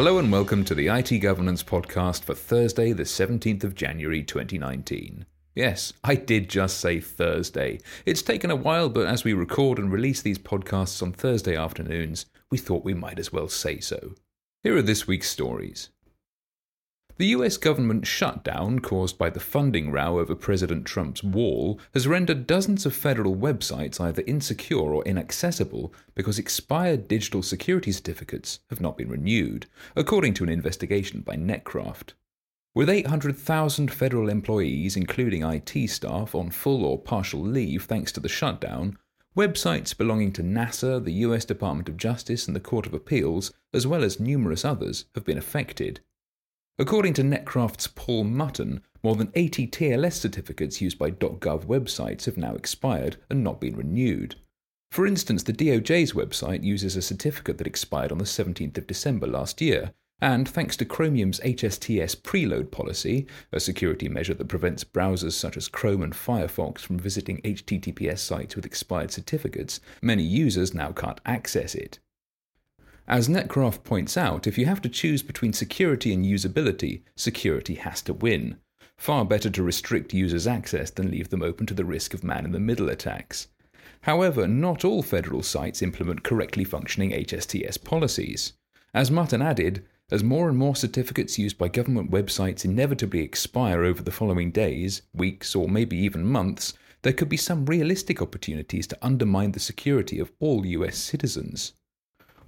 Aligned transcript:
Hello 0.00 0.18
and 0.18 0.32
welcome 0.32 0.64
to 0.64 0.74
the 0.74 0.86
IT 0.86 1.18
Governance 1.18 1.62
Podcast 1.62 2.22
for 2.22 2.34
Thursday, 2.34 2.94
the 2.94 3.02
17th 3.02 3.64
of 3.64 3.74
January 3.74 4.22
2019. 4.22 5.26
Yes, 5.54 5.92
I 6.02 6.14
did 6.14 6.48
just 6.48 6.80
say 6.80 7.00
Thursday. 7.00 7.80
It's 8.06 8.22
taken 8.22 8.50
a 8.50 8.56
while, 8.56 8.88
but 8.88 9.06
as 9.06 9.24
we 9.24 9.34
record 9.34 9.78
and 9.78 9.92
release 9.92 10.22
these 10.22 10.38
podcasts 10.38 11.02
on 11.02 11.12
Thursday 11.12 11.54
afternoons, 11.54 12.24
we 12.50 12.56
thought 12.56 12.82
we 12.82 12.94
might 12.94 13.18
as 13.18 13.30
well 13.30 13.48
say 13.48 13.78
so. 13.78 14.14
Here 14.62 14.74
are 14.74 14.80
this 14.80 15.06
week's 15.06 15.28
stories. 15.28 15.90
The 17.20 17.36
US 17.36 17.58
government 17.58 18.06
shutdown 18.06 18.78
caused 18.78 19.18
by 19.18 19.28
the 19.28 19.40
funding 19.40 19.92
row 19.92 20.18
over 20.18 20.34
President 20.34 20.86
Trump's 20.86 21.22
wall 21.22 21.78
has 21.92 22.08
rendered 22.08 22.46
dozens 22.46 22.86
of 22.86 22.96
federal 22.96 23.36
websites 23.36 24.00
either 24.00 24.22
insecure 24.26 24.94
or 24.94 25.04
inaccessible 25.04 25.92
because 26.14 26.38
expired 26.38 27.08
digital 27.08 27.42
security 27.42 27.92
certificates 27.92 28.60
have 28.70 28.80
not 28.80 28.96
been 28.96 29.10
renewed, 29.10 29.66
according 29.94 30.32
to 30.32 30.44
an 30.44 30.48
investigation 30.48 31.20
by 31.20 31.36
Netcraft. 31.36 32.14
With 32.74 32.88
800,000 32.88 33.92
federal 33.92 34.30
employees, 34.30 34.96
including 34.96 35.42
IT 35.42 35.90
staff, 35.90 36.34
on 36.34 36.48
full 36.48 36.86
or 36.86 36.98
partial 36.98 37.42
leave 37.42 37.84
thanks 37.84 38.12
to 38.12 38.20
the 38.20 38.30
shutdown, 38.30 38.96
websites 39.36 39.94
belonging 39.94 40.32
to 40.32 40.42
NASA, 40.42 41.04
the 41.04 41.12
US 41.28 41.44
Department 41.44 41.90
of 41.90 41.98
Justice, 41.98 42.46
and 42.46 42.56
the 42.56 42.60
Court 42.60 42.86
of 42.86 42.94
Appeals, 42.94 43.52
as 43.74 43.86
well 43.86 44.04
as 44.04 44.18
numerous 44.18 44.64
others, 44.64 45.04
have 45.14 45.26
been 45.26 45.36
affected. 45.36 46.00
According 46.78 47.14
to 47.14 47.22
Netcraft's 47.22 47.88
Paul 47.88 48.24
Mutton, 48.24 48.82
more 49.02 49.16
than 49.16 49.32
80 49.34 49.66
TLS 49.68 50.14
certificates 50.14 50.80
used 50.80 50.98
by 50.98 51.10
.gov 51.10 51.66
websites 51.66 52.24
have 52.24 52.36
now 52.36 52.54
expired 52.54 53.16
and 53.28 53.42
not 53.42 53.60
been 53.60 53.76
renewed. 53.76 54.36
For 54.90 55.06
instance, 55.06 55.42
the 55.42 55.52
DOJ's 55.52 56.14
website 56.14 56.64
uses 56.64 56.96
a 56.96 57.02
certificate 57.02 57.58
that 57.58 57.66
expired 57.66 58.10
on 58.10 58.18
the 58.18 58.24
17th 58.24 58.76
of 58.76 58.86
December 58.86 59.26
last 59.26 59.60
year, 59.60 59.92
and 60.20 60.48
thanks 60.48 60.76
to 60.76 60.84
Chromium's 60.84 61.40
HSTS 61.40 62.16
preload 62.16 62.70
policy, 62.70 63.26
a 63.52 63.60
security 63.60 64.08
measure 64.08 64.34
that 64.34 64.48
prevents 64.48 64.84
browsers 64.84 65.32
such 65.32 65.56
as 65.56 65.68
Chrome 65.68 66.02
and 66.02 66.12
Firefox 66.12 66.80
from 66.80 66.98
visiting 66.98 67.40
HTTPS 67.42 68.18
sites 68.18 68.56
with 68.56 68.66
expired 68.66 69.10
certificates, 69.10 69.80
many 70.02 70.22
users 70.22 70.74
now 70.74 70.92
can't 70.92 71.20
access 71.24 71.74
it. 71.74 72.00
As 73.08 73.28
Netcraft 73.28 73.82
points 73.82 74.16
out, 74.16 74.46
if 74.46 74.56
you 74.56 74.66
have 74.66 74.80
to 74.82 74.88
choose 74.88 75.22
between 75.22 75.52
security 75.52 76.12
and 76.12 76.24
usability, 76.24 77.02
security 77.16 77.74
has 77.74 78.02
to 78.02 78.14
win. 78.14 78.58
Far 78.96 79.24
better 79.24 79.50
to 79.50 79.62
restrict 79.62 80.12
users' 80.12 80.46
access 80.46 80.90
than 80.90 81.10
leave 81.10 81.30
them 81.30 81.42
open 81.42 81.66
to 81.66 81.74
the 81.74 81.84
risk 81.84 82.14
of 82.14 82.22
man 82.22 82.44
in 82.44 82.52
the 82.52 82.60
middle 82.60 82.88
attacks. 82.88 83.48
However, 84.02 84.46
not 84.46 84.84
all 84.84 85.02
federal 85.02 85.42
sites 85.42 85.82
implement 85.82 86.22
correctly 86.22 86.64
functioning 86.64 87.10
HSTS 87.10 87.82
policies. 87.82 88.52
As 88.94 89.10
Mutton 89.10 89.42
added, 89.42 89.84
as 90.10 90.24
more 90.24 90.48
and 90.48 90.58
more 90.58 90.74
certificates 90.74 91.38
used 91.38 91.56
by 91.56 91.68
government 91.68 92.10
websites 92.10 92.64
inevitably 92.64 93.20
expire 93.20 93.84
over 93.84 94.02
the 94.02 94.10
following 94.10 94.50
days, 94.50 95.02
weeks, 95.14 95.54
or 95.54 95.68
maybe 95.68 95.96
even 95.96 96.24
months, 96.24 96.74
there 97.02 97.12
could 97.12 97.28
be 97.28 97.36
some 97.36 97.66
realistic 97.66 98.20
opportunities 98.20 98.86
to 98.88 98.98
undermine 99.00 99.52
the 99.52 99.60
security 99.60 100.18
of 100.18 100.32
all 100.40 100.66
US 100.66 100.98
citizens. 100.98 101.72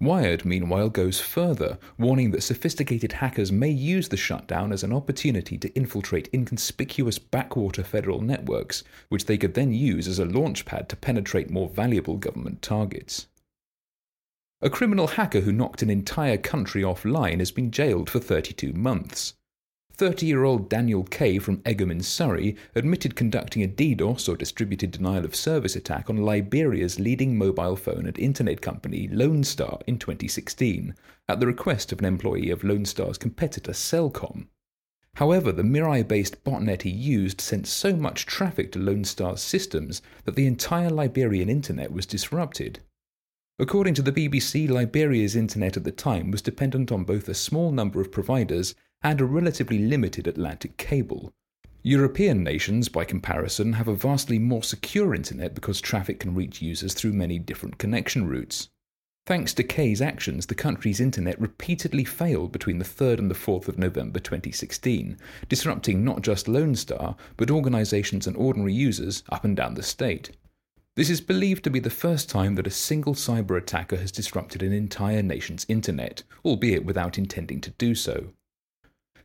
Wired, 0.02 0.44
meanwhile, 0.44 0.88
goes 0.88 1.20
further, 1.20 1.78
warning 1.96 2.32
that 2.32 2.42
sophisticated 2.42 3.12
hackers 3.12 3.52
may 3.52 3.70
use 3.70 4.08
the 4.08 4.16
shutdown 4.16 4.72
as 4.72 4.82
an 4.82 4.92
opportunity 4.92 5.56
to 5.58 5.72
infiltrate 5.74 6.28
inconspicuous 6.34 7.20
backwater 7.20 7.84
federal 7.84 8.20
networks, 8.20 8.82
which 9.10 9.26
they 9.26 9.38
could 9.38 9.54
then 9.54 9.72
use 9.72 10.08
as 10.08 10.18
a 10.18 10.24
launchpad 10.24 10.88
to 10.88 10.96
penetrate 10.96 11.50
more 11.50 11.68
valuable 11.68 12.16
government 12.16 12.62
targets. 12.62 13.28
A 14.60 14.68
criminal 14.68 15.06
hacker 15.06 15.42
who 15.42 15.52
knocked 15.52 15.82
an 15.82 15.90
entire 15.90 16.36
country 16.36 16.82
offline 16.82 17.38
has 17.38 17.52
been 17.52 17.70
jailed 17.70 18.10
for 18.10 18.18
32 18.18 18.72
months. 18.72 19.34
30 20.02 20.26
year 20.26 20.42
old 20.42 20.68
Daniel 20.68 21.04
Kaye 21.04 21.38
from 21.38 21.58
Egham 21.58 21.92
in 21.92 22.02
Surrey 22.02 22.56
admitted 22.74 23.14
conducting 23.14 23.62
a 23.62 23.68
DDoS 23.68 24.28
or 24.28 24.36
distributed 24.36 24.90
denial 24.90 25.24
of 25.24 25.36
service 25.36 25.76
attack 25.76 26.10
on 26.10 26.16
Liberia's 26.16 26.98
leading 26.98 27.38
mobile 27.38 27.76
phone 27.76 28.06
and 28.06 28.18
internet 28.18 28.60
company, 28.60 29.06
Lone 29.06 29.44
Star, 29.44 29.78
in 29.86 30.00
2016, 30.00 30.96
at 31.28 31.38
the 31.38 31.46
request 31.46 31.92
of 31.92 32.00
an 32.00 32.04
employee 32.04 32.50
of 32.50 32.64
Lone 32.64 32.84
Star's 32.84 33.16
competitor, 33.16 33.70
Cellcom. 33.70 34.48
However, 35.14 35.52
the 35.52 35.62
Mirai 35.62 36.02
based 36.08 36.42
botnet 36.42 36.82
he 36.82 36.90
used 36.90 37.40
sent 37.40 37.68
so 37.68 37.94
much 37.94 38.26
traffic 38.26 38.72
to 38.72 38.80
Lone 38.80 39.04
Star's 39.04 39.40
systems 39.40 40.02
that 40.24 40.34
the 40.34 40.48
entire 40.48 40.90
Liberian 40.90 41.48
internet 41.48 41.92
was 41.92 42.06
disrupted. 42.06 42.80
According 43.60 43.94
to 43.94 44.02
the 44.02 44.10
BBC, 44.10 44.68
Liberia's 44.68 45.36
internet 45.36 45.76
at 45.76 45.84
the 45.84 45.92
time 45.92 46.32
was 46.32 46.42
dependent 46.42 46.90
on 46.90 47.04
both 47.04 47.28
a 47.28 47.34
small 47.34 47.70
number 47.70 48.00
of 48.00 48.10
providers 48.10 48.74
and 49.02 49.20
a 49.20 49.24
relatively 49.24 49.78
limited 49.78 50.26
Atlantic 50.26 50.76
cable. 50.76 51.32
European 51.82 52.44
nations, 52.44 52.88
by 52.88 53.04
comparison, 53.04 53.72
have 53.72 53.88
a 53.88 53.94
vastly 53.94 54.38
more 54.38 54.62
secure 54.62 55.14
internet 55.14 55.54
because 55.54 55.80
traffic 55.80 56.20
can 56.20 56.34
reach 56.34 56.62
users 56.62 56.94
through 56.94 57.12
many 57.12 57.38
different 57.38 57.78
connection 57.78 58.28
routes. 58.28 58.68
Thanks 59.26 59.54
to 59.54 59.62
Kaye's 59.62 60.02
actions, 60.02 60.46
the 60.46 60.54
country's 60.54 61.00
internet 61.00 61.40
repeatedly 61.40 62.04
failed 62.04 62.50
between 62.50 62.78
the 62.78 62.84
3rd 62.84 63.18
and 63.18 63.30
the 63.30 63.36
4th 63.36 63.68
of 63.68 63.78
November 63.78 64.18
2016, 64.18 65.16
disrupting 65.48 66.04
not 66.04 66.22
just 66.22 66.48
Lone 66.48 66.74
Star, 66.74 67.16
but 67.36 67.50
organizations 67.50 68.26
and 68.26 68.36
ordinary 68.36 68.72
users 68.72 69.22
up 69.30 69.44
and 69.44 69.56
down 69.56 69.74
the 69.74 69.82
state. 69.82 70.30
This 70.94 71.08
is 71.08 71.20
believed 71.20 71.64
to 71.64 71.70
be 71.70 71.78
the 71.78 71.88
first 71.88 72.28
time 72.28 72.56
that 72.56 72.66
a 72.66 72.70
single 72.70 73.14
cyber 73.14 73.56
attacker 73.56 73.96
has 73.96 74.12
disrupted 74.12 74.62
an 74.62 74.72
entire 74.72 75.22
nation's 75.22 75.66
internet, 75.68 76.22
albeit 76.44 76.84
without 76.84 77.16
intending 77.16 77.60
to 77.60 77.70
do 77.70 77.94
so. 77.94 78.32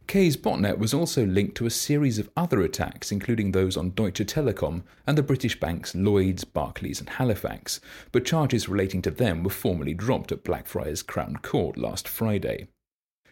Kaye's 0.08 0.38
botnet 0.38 0.78
was 0.78 0.94
also 0.94 1.26
linked 1.26 1.56
to 1.58 1.66
a 1.66 1.70
series 1.70 2.18
of 2.18 2.30
other 2.38 2.62
attacks, 2.62 3.12
including 3.12 3.52
those 3.52 3.76
on 3.76 3.90
Deutsche 3.90 4.26
Telekom 4.26 4.84
and 5.06 5.18
the 5.18 5.24
British 5.24 5.60
banks 5.60 5.94
Lloyds, 5.94 6.46
Barclays, 6.46 7.02
and 7.02 7.10
Halifax, 7.10 7.82
but 8.14 8.24
charges 8.26 8.70
relating 8.70 9.02
to 9.02 9.12
them 9.12 9.44
were 9.44 9.50
formally 9.50 9.94
dropped 9.94 10.32
at 10.32 10.46
Blackfriars 10.46 11.04
Crown 11.04 11.36
Court 11.42 11.78
last 11.78 12.08
Friday. 12.08 12.70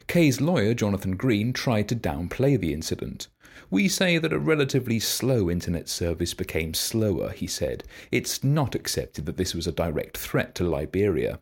Kaye's 0.08 0.41
lawyer, 0.41 0.74
Jonathan 0.74 1.16
Green, 1.16 1.53
tried 1.53 1.88
to 1.88 1.96
downplay 1.96 2.59
the 2.59 2.74
incident. 2.74 3.30
We 3.69 3.88
say 3.88 4.18
that 4.18 4.34
a 4.34 4.38
relatively 4.38 5.00
slow 5.00 5.50
internet 5.50 5.88
service 5.88 6.34
became 6.34 6.74
slower, 6.74 7.30
he 7.30 7.47
said. 7.47 7.85
It's 8.12 8.44
not 8.44 8.75
accepted 8.75 9.25
that 9.28 9.38
this 9.38 9.56
was 9.56 9.66
a 9.66 9.72
direct 9.72 10.18
threat 10.18 10.53
to 10.56 10.66
Liberia. 10.66 11.40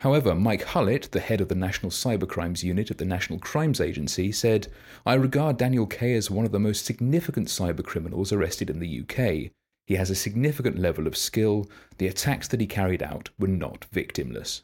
However, 0.00 0.34
Mike 0.34 0.64
Hulett, 0.64 1.10
the 1.10 1.20
head 1.20 1.42
of 1.42 1.48
the 1.48 1.54
National 1.54 1.90
Cybercrimes 1.90 2.62
Unit 2.62 2.90
at 2.90 2.96
the 2.96 3.04
National 3.04 3.38
Crimes 3.38 3.82
Agency, 3.82 4.32
said, 4.32 4.68
I 5.04 5.12
regard 5.12 5.58
Daniel 5.58 5.86
Kaye 5.86 6.14
as 6.14 6.30
one 6.30 6.46
of 6.46 6.52
the 6.52 6.58
most 6.58 6.86
significant 6.86 7.48
cybercriminals 7.48 8.32
arrested 8.32 8.70
in 8.70 8.78
the 8.78 9.00
UK. 9.02 9.52
He 9.86 9.96
has 9.96 10.08
a 10.08 10.14
significant 10.14 10.78
level 10.78 11.06
of 11.06 11.18
skill. 11.18 11.68
The 11.98 12.06
attacks 12.06 12.48
that 12.48 12.62
he 12.62 12.66
carried 12.66 13.02
out 13.02 13.28
were 13.38 13.48
not 13.48 13.86
victimless. 13.92 14.62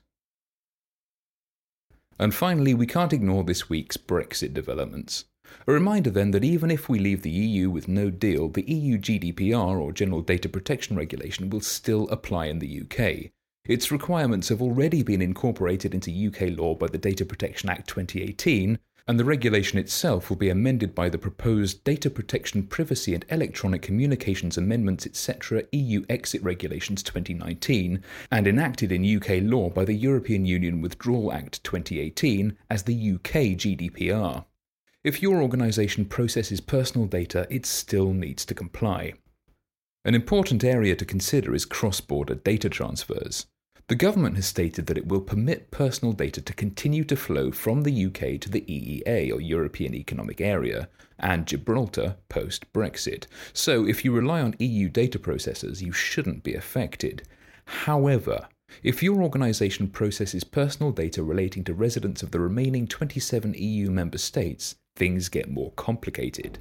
And 2.18 2.34
finally, 2.34 2.72
we 2.72 2.86
can't 2.86 3.12
ignore 3.12 3.44
this 3.44 3.68
week's 3.68 3.98
Brexit 3.98 4.54
developments. 4.54 5.26
A 5.66 5.72
reminder 5.72 6.08
then 6.08 6.30
that 6.30 6.44
even 6.44 6.70
if 6.70 6.88
we 6.88 6.98
leave 6.98 7.20
the 7.20 7.30
EU 7.30 7.68
with 7.68 7.88
no 7.88 8.08
deal, 8.08 8.48
the 8.48 8.64
EU 8.70 8.96
GDPR 8.96 9.78
or 9.78 9.92
General 9.92 10.22
Data 10.22 10.48
Protection 10.48 10.96
Regulation 10.96 11.50
will 11.50 11.60
still 11.60 12.08
apply 12.08 12.46
in 12.46 12.58
the 12.58 12.82
UK. 12.82 13.32
Its 13.68 13.90
requirements 13.90 14.48
have 14.48 14.62
already 14.62 15.02
been 15.02 15.20
incorporated 15.20 15.92
into 15.92 16.28
UK 16.28 16.56
law 16.56 16.74
by 16.74 16.86
the 16.86 16.98
Data 16.98 17.24
Protection 17.24 17.68
Act 17.68 17.88
2018, 17.88 18.78
and 19.08 19.18
the 19.18 19.24
regulation 19.24 19.78
itself 19.78 20.28
will 20.28 20.36
be 20.36 20.48
amended 20.48 20.94
by 20.94 21.08
the 21.08 21.18
proposed 21.18 21.82
Data 21.82 22.08
Protection 22.08 22.64
Privacy 22.64 23.12
and 23.12 23.24
Electronic 23.28 23.82
Communications 23.82 24.56
Amendments 24.56 25.04
etc. 25.04 25.64
EU 25.72 26.04
Exit 26.08 26.42
Regulations 26.42 27.02
2019 27.02 28.02
and 28.30 28.46
enacted 28.46 28.92
in 28.92 29.16
UK 29.16 29.42
law 29.42 29.68
by 29.68 29.84
the 29.84 29.94
European 29.94 30.46
Union 30.46 30.80
Withdrawal 30.80 31.32
Act 31.32 31.62
2018 31.64 32.56
as 32.70 32.84
the 32.84 33.12
UK 33.14 33.56
GDPR. 33.56 34.44
If 35.02 35.22
your 35.22 35.40
organisation 35.40 36.04
processes 36.04 36.60
personal 36.60 37.06
data, 37.06 37.46
it 37.48 37.66
still 37.66 38.12
needs 38.12 38.44
to 38.46 38.54
comply. 38.54 39.14
An 40.04 40.14
important 40.14 40.62
area 40.62 40.94
to 40.94 41.04
consider 41.04 41.54
is 41.54 41.64
cross 41.64 42.00
border 42.00 42.36
data 42.36 42.68
transfers. 42.68 43.46
The 43.88 43.94
government 43.94 44.34
has 44.34 44.46
stated 44.46 44.86
that 44.86 44.98
it 44.98 45.06
will 45.06 45.20
permit 45.20 45.70
personal 45.70 46.12
data 46.12 46.40
to 46.40 46.52
continue 46.52 47.04
to 47.04 47.14
flow 47.14 47.52
from 47.52 47.82
the 47.82 48.06
UK 48.06 48.40
to 48.40 48.50
the 48.50 48.62
EEA, 48.62 49.32
or 49.32 49.40
European 49.40 49.94
Economic 49.94 50.40
Area, 50.40 50.88
and 51.20 51.46
Gibraltar 51.46 52.16
post 52.28 52.72
Brexit. 52.72 53.26
So, 53.52 53.86
if 53.86 54.04
you 54.04 54.10
rely 54.10 54.40
on 54.40 54.56
EU 54.58 54.88
data 54.88 55.20
processors, 55.20 55.82
you 55.82 55.92
shouldn't 55.92 56.42
be 56.42 56.54
affected. 56.54 57.28
However, 57.64 58.48
if 58.82 59.04
your 59.04 59.22
organisation 59.22 59.86
processes 59.88 60.42
personal 60.42 60.90
data 60.90 61.22
relating 61.22 61.62
to 61.64 61.72
residents 61.72 62.24
of 62.24 62.32
the 62.32 62.40
remaining 62.40 62.88
27 62.88 63.54
EU 63.54 63.88
member 63.88 64.18
states, 64.18 64.74
things 64.96 65.28
get 65.28 65.48
more 65.48 65.70
complicated. 65.76 66.58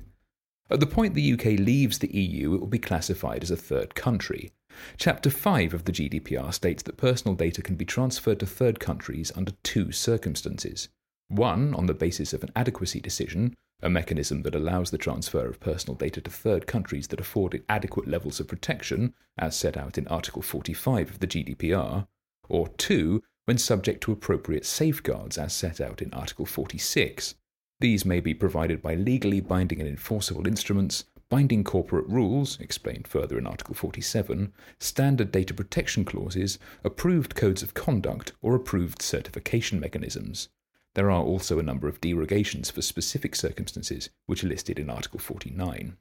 At 0.69 0.79
the 0.79 0.87
point 0.87 1.15
the 1.15 1.33
UK 1.33 1.59
leaves 1.59 1.97
the 1.97 2.15
EU, 2.15 2.53
it 2.53 2.59
will 2.59 2.67
be 2.67 2.77
classified 2.77 3.41
as 3.41 3.49
a 3.49 3.57
third 3.57 3.95
country. 3.95 4.51
Chapter 4.97 5.29
5 5.29 5.73
of 5.73 5.85
the 5.85 5.91
GDPR 5.91 6.53
states 6.53 6.83
that 6.83 6.97
personal 6.97 7.35
data 7.35 7.61
can 7.61 7.75
be 7.75 7.85
transferred 7.85 8.39
to 8.39 8.45
third 8.45 8.79
countries 8.79 9.31
under 9.35 9.53
two 9.63 9.91
circumstances. 9.91 10.89
One, 11.27 11.73
on 11.73 11.87
the 11.87 11.93
basis 11.93 12.33
of 12.33 12.43
an 12.43 12.51
adequacy 12.55 12.99
decision, 12.99 13.55
a 13.81 13.89
mechanism 13.89 14.43
that 14.43 14.55
allows 14.55 14.91
the 14.91 14.97
transfer 14.97 15.45
of 15.47 15.59
personal 15.59 15.95
data 15.95 16.21
to 16.21 16.31
third 16.31 16.67
countries 16.67 17.07
that 17.09 17.19
afford 17.19 17.53
it 17.53 17.65
adequate 17.67 18.07
levels 18.07 18.39
of 18.39 18.47
protection, 18.47 19.13
as 19.37 19.55
set 19.55 19.75
out 19.77 19.97
in 19.97 20.07
Article 20.07 20.41
45 20.41 21.11
of 21.11 21.19
the 21.19 21.27
GDPR, 21.27 22.07
or 22.47 22.67
two, 22.69 23.21
when 23.45 23.57
subject 23.57 24.01
to 24.01 24.11
appropriate 24.11 24.65
safeguards, 24.65 25.37
as 25.37 25.53
set 25.53 25.81
out 25.81 26.01
in 26.01 26.13
Article 26.13 26.45
46. 26.45 27.35
These 27.79 28.05
may 28.05 28.19
be 28.19 28.33
provided 28.33 28.81
by 28.81 28.95
legally 28.95 29.41
binding 29.41 29.79
and 29.79 29.89
enforceable 29.89 30.47
instruments, 30.47 31.05
binding 31.29 31.63
corporate 31.63 32.07
rules, 32.07 32.59
explained 32.59 33.07
further 33.07 33.37
in 33.37 33.47
Article 33.47 33.73
47, 33.73 34.53
standard 34.79 35.31
data 35.31 35.53
protection 35.53 36.05
clauses, 36.05 36.59
approved 36.83 37.35
codes 37.35 37.63
of 37.63 37.73
conduct, 37.73 38.33
or 38.41 38.55
approved 38.55 39.01
certification 39.01 39.79
mechanisms. 39.79 40.49
There 40.93 41.11
are 41.11 41.23
also 41.23 41.59
a 41.59 41.63
number 41.63 41.87
of 41.87 41.99
derogations 41.99 42.71
for 42.71 42.81
specific 42.81 43.35
circumstances, 43.35 44.09
which 44.27 44.43
are 44.43 44.47
listed 44.47 44.79
in 44.79 44.89
Article 44.89 45.19
49. 45.19 45.97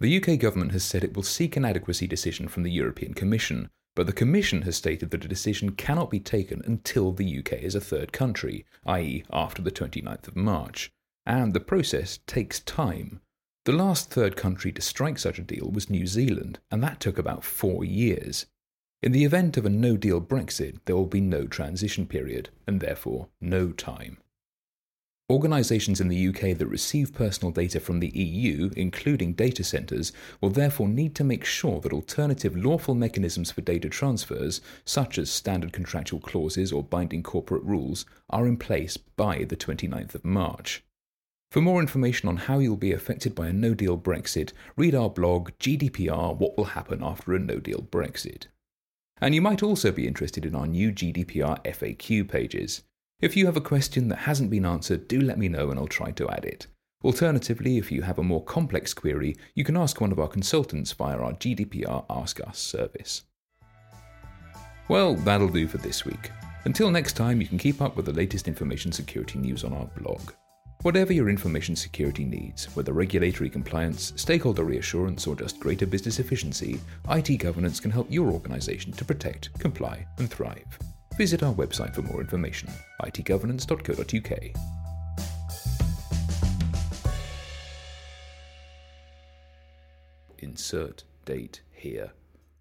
The 0.00 0.16
UK 0.16 0.38
government 0.38 0.72
has 0.72 0.84
said 0.84 1.04
it 1.04 1.14
will 1.14 1.22
seek 1.22 1.56
an 1.56 1.64
adequacy 1.64 2.06
decision 2.06 2.48
from 2.48 2.62
the 2.62 2.70
European 2.70 3.14
Commission, 3.14 3.68
but 3.94 4.06
the 4.06 4.12
Commission 4.12 4.62
has 4.62 4.76
stated 4.76 5.10
that 5.10 5.24
a 5.24 5.28
decision 5.28 5.72
cannot 5.72 6.10
be 6.10 6.20
taken 6.20 6.62
until 6.64 7.12
the 7.12 7.38
UK 7.38 7.54
is 7.54 7.74
a 7.74 7.80
third 7.80 8.12
country, 8.12 8.64
i.e., 8.86 9.24
after 9.32 9.60
the 9.60 9.72
29th 9.72 10.28
of 10.28 10.36
March, 10.36 10.90
and 11.26 11.52
the 11.52 11.60
process 11.60 12.20
takes 12.26 12.60
time. 12.60 13.20
The 13.68 13.74
last 13.74 14.08
third 14.08 14.34
country 14.34 14.72
to 14.72 14.80
strike 14.80 15.18
such 15.18 15.38
a 15.38 15.42
deal 15.42 15.70
was 15.70 15.90
New 15.90 16.06
Zealand, 16.06 16.58
and 16.70 16.82
that 16.82 17.00
took 17.00 17.18
about 17.18 17.44
four 17.44 17.84
years. 17.84 18.46
In 19.02 19.12
the 19.12 19.26
event 19.26 19.58
of 19.58 19.66
a 19.66 19.68
no 19.68 19.98
deal 19.98 20.22
Brexit, 20.22 20.78
there 20.86 20.96
will 20.96 21.04
be 21.04 21.20
no 21.20 21.46
transition 21.46 22.06
period, 22.06 22.48
and 22.66 22.80
therefore 22.80 23.28
no 23.42 23.72
time. 23.72 24.16
Organisations 25.28 26.00
in 26.00 26.08
the 26.08 26.28
UK 26.28 26.56
that 26.56 26.66
receive 26.66 27.12
personal 27.12 27.52
data 27.52 27.78
from 27.78 28.00
the 28.00 28.08
EU, 28.08 28.70
including 28.74 29.34
data 29.34 29.62
centres, 29.62 30.14
will 30.40 30.48
therefore 30.48 30.88
need 30.88 31.14
to 31.16 31.22
make 31.22 31.44
sure 31.44 31.78
that 31.80 31.92
alternative 31.92 32.56
lawful 32.56 32.94
mechanisms 32.94 33.50
for 33.50 33.60
data 33.60 33.90
transfers, 33.90 34.62
such 34.86 35.18
as 35.18 35.30
standard 35.30 35.74
contractual 35.74 36.20
clauses 36.20 36.72
or 36.72 36.82
binding 36.82 37.22
corporate 37.22 37.64
rules, 37.64 38.06
are 38.30 38.46
in 38.46 38.56
place 38.56 38.96
by 38.96 39.44
the 39.44 39.56
29th 39.56 40.14
of 40.14 40.24
March. 40.24 40.82
For 41.50 41.62
more 41.62 41.80
information 41.80 42.28
on 42.28 42.36
how 42.36 42.58
you'll 42.58 42.76
be 42.76 42.92
affected 42.92 43.34
by 43.34 43.48
a 43.48 43.52
no 43.54 43.72
deal 43.72 43.96
Brexit, 43.96 44.52
read 44.76 44.94
our 44.94 45.08
blog 45.08 45.50
GDPR 45.58 46.36
What 46.36 46.58
Will 46.58 46.66
Happen 46.66 47.02
After 47.02 47.34
a 47.34 47.38
No 47.38 47.58
Deal 47.58 47.86
Brexit. 47.90 48.48
And 49.18 49.34
you 49.34 49.40
might 49.40 49.62
also 49.62 49.90
be 49.90 50.06
interested 50.06 50.44
in 50.44 50.54
our 50.54 50.66
new 50.66 50.92
GDPR 50.92 51.64
FAQ 51.64 52.28
pages. 52.28 52.82
If 53.20 53.34
you 53.34 53.46
have 53.46 53.56
a 53.56 53.62
question 53.62 54.08
that 54.08 54.18
hasn't 54.18 54.50
been 54.50 54.66
answered, 54.66 55.08
do 55.08 55.20
let 55.20 55.38
me 55.38 55.48
know 55.48 55.70
and 55.70 55.78
I'll 55.80 55.86
try 55.86 56.10
to 56.12 56.28
add 56.28 56.44
it. 56.44 56.66
Alternatively, 57.02 57.78
if 57.78 57.90
you 57.90 58.02
have 58.02 58.18
a 58.18 58.22
more 58.22 58.44
complex 58.44 58.92
query, 58.92 59.34
you 59.54 59.64
can 59.64 59.76
ask 59.76 60.00
one 60.02 60.12
of 60.12 60.18
our 60.18 60.28
consultants 60.28 60.92
via 60.92 61.16
our 61.16 61.32
GDPR 61.32 62.04
Ask 62.10 62.46
Us 62.46 62.58
service. 62.58 63.22
Well, 64.88 65.14
that'll 65.14 65.48
do 65.48 65.66
for 65.66 65.78
this 65.78 66.04
week. 66.04 66.30
Until 66.64 66.90
next 66.90 67.14
time, 67.14 67.40
you 67.40 67.46
can 67.46 67.58
keep 67.58 67.80
up 67.80 67.96
with 67.96 68.04
the 68.04 68.12
latest 68.12 68.48
information 68.48 68.92
security 68.92 69.38
news 69.38 69.64
on 69.64 69.72
our 69.72 69.86
blog. 69.86 70.32
Whatever 70.82 71.12
your 71.12 71.28
information 71.28 71.74
security 71.74 72.24
needs, 72.24 72.66
whether 72.76 72.92
regulatory 72.92 73.50
compliance, 73.50 74.12
stakeholder 74.14 74.62
reassurance, 74.62 75.26
or 75.26 75.34
just 75.34 75.58
greater 75.58 75.86
business 75.86 76.20
efficiency, 76.20 76.80
IT 77.10 77.38
governance 77.38 77.80
can 77.80 77.90
help 77.90 78.06
your 78.08 78.30
organization 78.30 78.92
to 78.92 79.04
protect, 79.04 79.58
comply, 79.58 80.06
and 80.18 80.30
thrive. 80.30 80.78
Visit 81.16 81.42
our 81.42 81.52
website 81.52 81.96
for 81.96 82.02
more 82.02 82.20
information 82.20 82.70
itgovernance.co.uk. 83.02 84.38
Insert 90.38 91.02
date 91.24 91.62
here. 91.72 92.12